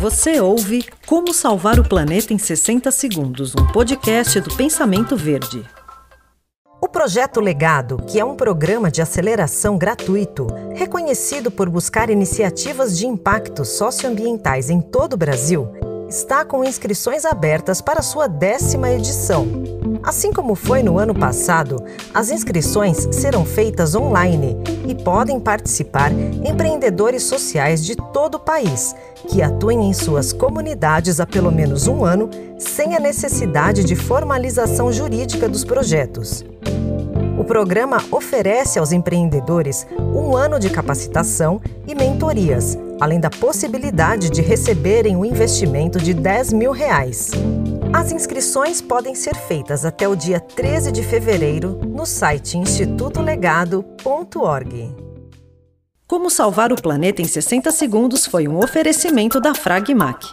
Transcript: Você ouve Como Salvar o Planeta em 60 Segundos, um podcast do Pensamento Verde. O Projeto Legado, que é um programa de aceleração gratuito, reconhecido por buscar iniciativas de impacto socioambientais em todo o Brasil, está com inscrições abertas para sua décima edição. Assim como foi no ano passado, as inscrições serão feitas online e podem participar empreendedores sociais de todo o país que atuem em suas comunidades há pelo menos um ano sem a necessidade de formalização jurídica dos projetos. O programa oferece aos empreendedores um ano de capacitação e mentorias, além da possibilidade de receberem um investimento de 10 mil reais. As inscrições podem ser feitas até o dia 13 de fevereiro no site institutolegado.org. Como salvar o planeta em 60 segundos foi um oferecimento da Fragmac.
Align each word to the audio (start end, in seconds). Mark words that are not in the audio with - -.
Você 0.00 0.40
ouve 0.40 0.82
Como 1.06 1.34
Salvar 1.34 1.78
o 1.78 1.86
Planeta 1.86 2.32
em 2.32 2.38
60 2.38 2.90
Segundos, 2.90 3.54
um 3.54 3.66
podcast 3.66 4.40
do 4.40 4.56
Pensamento 4.56 5.14
Verde. 5.14 5.62
O 6.80 6.88
Projeto 6.88 7.38
Legado, 7.38 7.98
que 8.08 8.18
é 8.18 8.24
um 8.24 8.34
programa 8.34 8.90
de 8.90 9.02
aceleração 9.02 9.76
gratuito, 9.76 10.46
reconhecido 10.74 11.50
por 11.50 11.68
buscar 11.68 12.08
iniciativas 12.08 12.96
de 12.96 13.06
impacto 13.06 13.62
socioambientais 13.62 14.70
em 14.70 14.80
todo 14.80 15.12
o 15.12 15.18
Brasil, 15.18 15.68
está 16.08 16.46
com 16.46 16.64
inscrições 16.64 17.26
abertas 17.26 17.82
para 17.82 18.00
sua 18.00 18.26
décima 18.26 18.90
edição. 18.90 19.79
Assim 20.02 20.32
como 20.32 20.54
foi 20.54 20.82
no 20.82 20.98
ano 20.98 21.14
passado, 21.14 21.76
as 22.14 22.30
inscrições 22.30 23.06
serão 23.12 23.44
feitas 23.44 23.94
online 23.94 24.56
e 24.88 24.94
podem 24.94 25.38
participar 25.38 26.10
empreendedores 26.12 27.22
sociais 27.22 27.84
de 27.84 27.94
todo 27.94 28.36
o 28.36 28.40
país 28.40 28.94
que 29.28 29.42
atuem 29.42 29.88
em 29.88 29.92
suas 29.92 30.32
comunidades 30.32 31.20
há 31.20 31.26
pelo 31.26 31.52
menos 31.52 31.86
um 31.86 32.04
ano 32.04 32.30
sem 32.58 32.96
a 32.96 33.00
necessidade 33.00 33.84
de 33.84 33.94
formalização 33.94 34.90
jurídica 34.90 35.48
dos 35.48 35.64
projetos. 35.64 36.44
O 37.38 37.44
programa 37.44 37.98
oferece 38.10 38.78
aos 38.78 38.92
empreendedores 38.92 39.86
um 39.98 40.36
ano 40.36 40.58
de 40.58 40.68
capacitação 40.70 41.60
e 41.86 41.94
mentorias, 41.94 42.78
além 43.00 43.18
da 43.18 43.30
possibilidade 43.30 44.30
de 44.30 44.42
receberem 44.42 45.16
um 45.16 45.24
investimento 45.24 45.98
de 45.98 46.12
10 46.12 46.52
mil 46.52 46.70
reais. 46.70 47.30
As 47.92 48.12
inscrições 48.12 48.80
podem 48.80 49.16
ser 49.16 49.34
feitas 49.34 49.84
até 49.84 50.06
o 50.06 50.14
dia 50.14 50.38
13 50.38 50.92
de 50.92 51.02
fevereiro 51.02 51.80
no 51.84 52.06
site 52.06 52.56
institutolegado.org. 52.56 54.94
Como 56.06 56.30
salvar 56.30 56.72
o 56.72 56.80
planeta 56.80 57.20
em 57.20 57.24
60 57.24 57.72
segundos 57.72 58.26
foi 58.26 58.46
um 58.46 58.58
oferecimento 58.58 59.40
da 59.40 59.52
Fragmac. 59.54 60.24